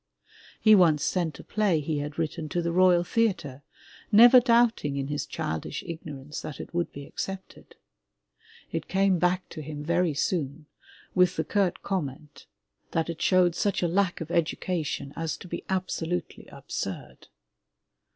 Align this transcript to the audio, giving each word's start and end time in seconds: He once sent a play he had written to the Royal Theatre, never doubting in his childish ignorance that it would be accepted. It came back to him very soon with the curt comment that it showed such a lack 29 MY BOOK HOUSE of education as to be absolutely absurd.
He 0.59 0.73
once 0.73 1.03
sent 1.03 1.37
a 1.37 1.43
play 1.43 1.79
he 1.79 1.99
had 1.99 2.17
written 2.17 2.49
to 2.49 2.63
the 2.63 2.71
Royal 2.71 3.03
Theatre, 3.03 3.61
never 4.11 4.39
doubting 4.39 4.95
in 4.97 5.09
his 5.09 5.27
childish 5.27 5.83
ignorance 5.85 6.41
that 6.41 6.59
it 6.59 6.73
would 6.73 6.91
be 6.91 7.05
accepted. 7.05 7.75
It 8.71 8.87
came 8.87 9.19
back 9.19 9.47
to 9.49 9.61
him 9.61 9.83
very 9.83 10.15
soon 10.15 10.65
with 11.13 11.35
the 11.35 11.43
curt 11.43 11.83
comment 11.83 12.47
that 12.93 13.11
it 13.11 13.21
showed 13.21 13.53
such 13.53 13.83
a 13.83 13.87
lack 13.87 14.15
29 14.15 14.15
MY 14.17 14.17
BOOK 14.17 14.19
HOUSE 14.19 14.31
of 14.35 14.41
education 14.41 15.13
as 15.15 15.37
to 15.37 15.47
be 15.47 15.63
absolutely 15.69 16.47
absurd. 16.47 17.27